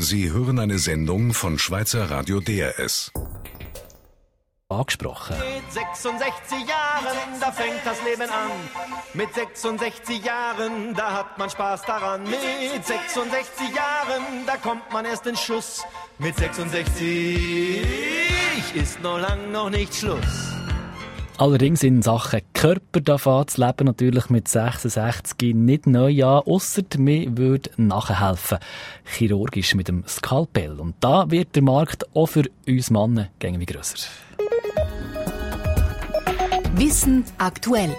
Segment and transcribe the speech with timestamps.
[0.00, 3.10] Sie hören eine Sendung von Schweizer Radio DRS.
[4.68, 5.34] Angesprochen.
[5.38, 8.52] Mit 66 Jahren, da fängt das Leben an.
[9.14, 12.22] Mit 66 Jahren, da hat man Spaß daran.
[12.22, 15.82] Mit 66 Jahren, da kommt man erst in Schuss.
[16.18, 17.84] Mit 66
[18.74, 20.57] ist noch lang noch nicht Schluss.
[21.38, 26.82] Allerdings in Sachen Körper da fängt das Leben natürlich mit 66 nicht neu an, ausser
[26.98, 28.58] mir würde nachhelfen.
[29.04, 30.80] Chirurgisch mit dem Skalpell.
[30.80, 34.08] Und da wird der Markt auch für uns Männer gängig grösser.
[36.74, 37.94] Wissen aktuell.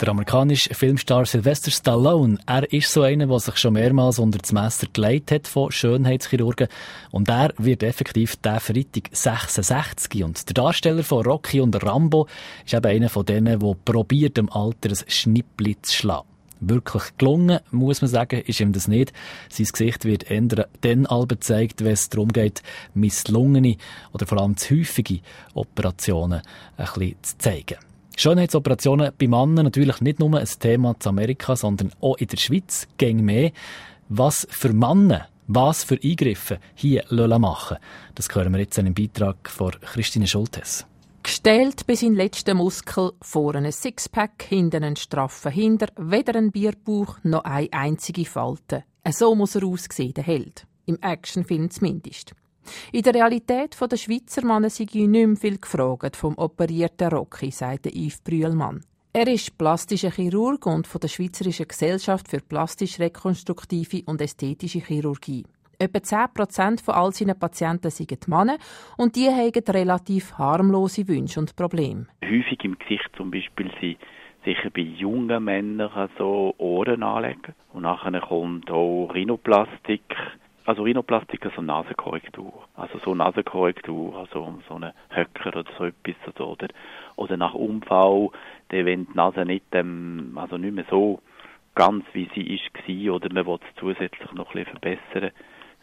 [0.00, 4.52] Der amerikanische Filmstar Sylvester Stallone, er ist so einer, der sich schon mehrmals unter das
[4.52, 6.68] Messer gelegt hat von Schönheitschirurgen.
[7.10, 10.22] Und er wird effektiv der Freitag 66.
[10.22, 12.28] Und der Darsteller von Rocky und Rambo
[12.64, 16.28] ist eben einer von denen, der probiert, dem Alter ein Schnippli zu schlagen.
[16.60, 19.12] Wirklich gelungen, muss man sagen, ist ihm das nicht.
[19.48, 22.62] Sein Gesicht wird eher dann albe gezeigt, wenn es darum geht,
[22.94, 23.76] misslungene
[24.12, 25.20] oder vor allem zu häufige
[25.54, 26.42] Operationen
[26.76, 27.78] ein bisschen zu zeigen.
[28.20, 32.88] Schönheitsoperationen bei Männern natürlich nicht nur ein Thema zu Amerika, sondern auch in der Schweiz
[32.96, 33.52] gäng mehr.
[34.08, 37.04] Was für Männer, was für Eingriffe hier
[37.38, 37.76] machen
[38.16, 40.84] das hören wir jetzt in einem Beitrag von Christine Schultes.
[41.22, 47.18] Gestellt bis in letzten Muskel, vorne ein Sixpack, hinten einen straffen Hinder, weder ein Bierbauch
[47.22, 48.82] noch eine einzige Falte.
[49.08, 50.66] So muss er aussehen, der Held.
[50.86, 52.34] Im Actionfilm zumindest.
[52.92, 57.90] In der Realität der Schweizer Männer sei nicht mehr viel gefragt vom operierten Rocky, sagte
[57.90, 58.80] Yves Brühlmann.
[59.12, 65.44] Er ist plastischer Chirurg und von der Schweizerischen Gesellschaft für plastisch-rekonstruktive und ästhetische Chirurgie.
[65.80, 68.58] Etwa 10% von all seinen Patienten sind Männer
[68.96, 72.06] und die haben relativ harmlose Wünsche und Probleme.
[72.22, 73.98] Häufig im Gesicht zum Beispiel sind
[74.44, 77.54] sicher bei jungen Männern so Ohren anlegen.
[77.72, 80.02] Und nachher kommt auch Rhinoplastik,
[80.68, 82.52] also Rhinoplastik, also Nasenkorrektur.
[82.76, 86.38] Also so Nasenkorrektur, also so eine Höcker oder so etwas.
[86.38, 86.68] Oder,
[87.16, 88.28] oder nach Unfall,
[88.68, 91.22] wenn die Nase nicht, ähm, also nicht mehr so
[91.74, 95.30] ganz wie sie ist war, oder man will es zusätzlich noch ein bisschen verbessern,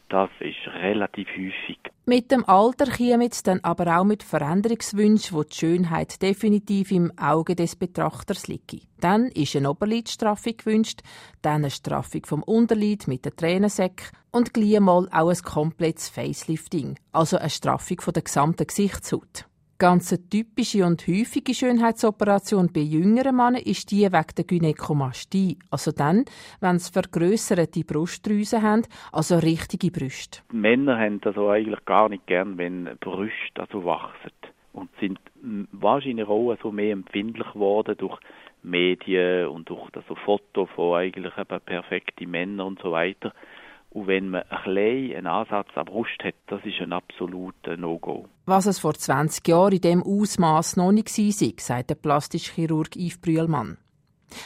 [0.09, 1.79] das ist relativ häufig.
[2.05, 7.11] Mit dem Alter käme es dann aber auch mit Veränderungswünschen, wo die Schönheit definitiv im
[7.17, 8.87] Auge des Betrachters liegt.
[8.99, 11.01] Dann ist eine Oberlidstraffung gewünscht,
[11.41, 16.99] dann eine Straffung vom Unterlid mit der Tränensäcke und gleich mal auch ein komplettes Facelifting,
[17.11, 19.45] also eine Straffung der gesamten Gesichtshaut.
[19.77, 25.57] Ganz eine typische und häufige Schönheitsoperation bei jüngeren Männern ist die wegen der Gynäkomastie.
[25.69, 26.23] Also dann,
[26.61, 30.39] wenn sie vergrösserte Brustdrüsen haben, also richtige Brüste.
[30.53, 34.31] Männer haben das also eigentlich gar nicht gern, wenn Brüste also wachsen.
[34.71, 35.19] Und sind
[35.73, 38.17] wahrscheinlich auch so mehr empfindlich geworden durch
[38.63, 41.33] Medien und durch das Foto von eigentlich
[41.65, 43.33] perfekten Männern und so weiter.
[43.89, 48.29] Und wenn man ein einen Ansatz an Brust hat, das ist ein absoluter No-Go.
[48.47, 53.17] Was es vor 20 Jahren in diesem Ausmaß noch nicht war, sagt der Plastischchirurg Yves
[53.17, 53.77] Brühlmann.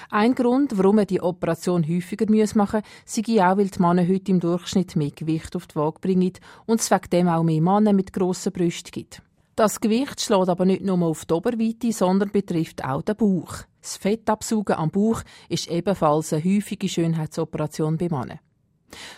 [0.09, 4.31] Ein Grund, warum er die Operation häufiger machen muss, sei auch, weil die Männer heute
[4.31, 6.31] im Durchschnitt mehr Gewicht auf die Waage bringen
[6.65, 9.21] und es wegen dem auch mehr Männer mit grossen Brüsten gibt.
[9.55, 13.63] Das Gewicht schlägt aber nicht nur auf die Oberweite, sondern betrifft auch den Bauch.
[13.81, 18.39] Das Fettabsaugen am Bauch ist ebenfalls eine häufige Schönheitsoperation bei Männern.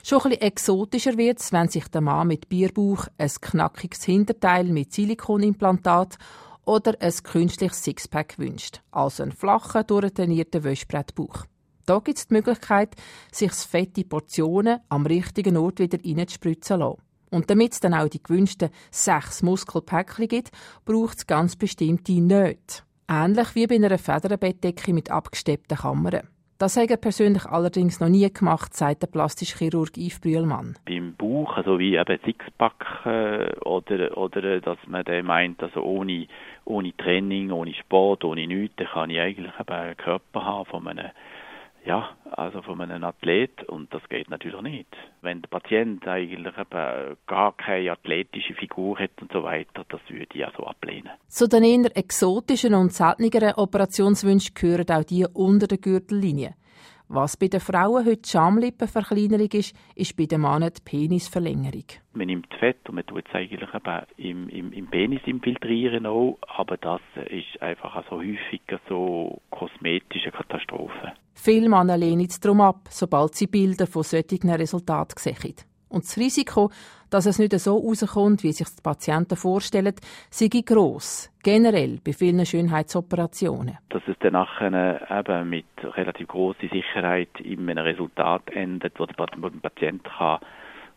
[0.04, 4.94] Schon ein exotischer wird es, wenn sich der Mann mit Bierbauch, ein knackiges Hinterteil mit
[4.94, 6.18] Silikonimplantat
[6.66, 11.46] oder ein künstliches Sixpack wünscht, also einen flachen, durchtrainierten Wäschbrettbauch.
[11.86, 12.96] Da gibt es die Möglichkeit,
[13.32, 17.02] sich fette Portionen am richtigen Ort wieder reinzuspritzen zu lassen.
[17.32, 20.52] Und damit es dann auch die gewünschten sechs Muskelpäckchen gibt,
[20.86, 22.84] braucht es ganz bestimmte Nöte.
[23.08, 26.28] Ähnlich wie bei einer Federbettdecke mit abgesteppten Kammern.
[26.62, 30.78] Das hat er persönlich allerdings noch nie gemacht, sagt der Plastischchirurg Yves Brühlmann.
[30.86, 36.28] Beim Bauch, also wie eben Sixpack äh, oder, oder dass man den meint, also ohne,
[36.66, 40.88] ohne Training, ohne Sport, ohne nichts, dann kann ich eigentlich eben einen Körper haben von
[40.88, 41.10] einem
[41.86, 44.96] ja, also von einem Athlet und das geht natürlich nicht.
[45.22, 50.38] Wenn der Patient eigentlich eben gar keine athletische Figur hat und so weiter, das würde
[50.38, 51.10] ich also ablehnen.
[51.28, 56.54] Zu den eher exotischen und selteneren Operationswünschen gehören auch die unter der Gürtellinie.
[57.14, 61.84] Was bei den Frauen heute Schamlippenverkleinerung ist, ist bei den Männern die Penisverlängerung.
[62.14, 66.38] Man nimmt Fett und man tut es eigentlich eben im, im, im Penis infiltrieren auch,
[66.48, 71.12] aber das ist einfach so häufig so kosmetische Katastrophe.
[71.34, 75.56] Viele Männer lehnen es darum ab, sobald sie Bilder von solchen Resultaten sehen.
[75.92, 76.72] Und das Risiko,
[77.10, 79.94] dass es nicht so rauskommt, wie sich die Patienten vorstellen,
[80.30, 81.30] sei gross.
[81.44, 83.78] Generell bei vielen Schönheitsoperationen.
[83.90, 89.16] Dass es dann nachher eben mit relativ großer Sicherheit in einem Resultat endet, wo der
[89.62, 90.40] Patient kann,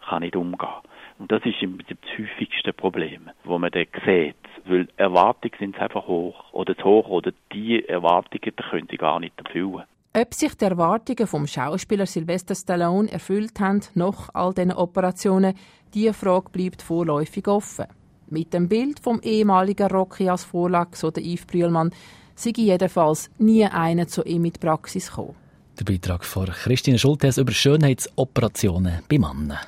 [0.08, 0.82] kann nicht umgehen kann.
[1.19, 4.37] Und das ist im Prinzip das häufigste Problem, wo man dann sieht.
[4.67, 6.52] Weil Erwartungen sind einfach hoch.
[6.52, 7.08] Oder zu hoch.
[7.08, 9.85] Oder die Erwartungen können sie gar nicht erfüllen.
[10.16, 15.55] Ob sich die Erwartungen vom Schauspieler Sylvester Stallone erfüllt haben, nach all diesen Operationen,
[15.93, 17.87] diese Frage bleibt vorläufig offen.
[18.31, 21.90] Mit dem Bild vom ehemaligen Rocky als Vorlage, so der Yves Brühlmann,
[22.37, 25.34] sei jedenfalls nie einer zu ihm mit Praxis gekommen.
[25.81, 29.58] Der Beitrag von Christine Schultes über Schönheitsoperationen bei Männern.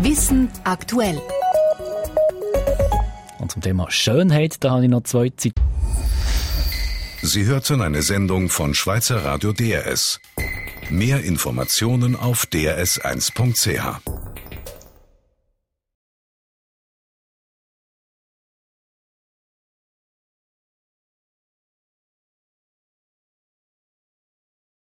[0.00, 1.20] Wissen aktuell.
[3.40, 5.52] Und zum Thema Schönheit, da habe ich noch zwei Zeit.
[7.22, 10.20] Sie hörten eine Sendung von Schweizer Radio DRS.
[10.90, 14.15] Mehr Informationen auf drs1.ch.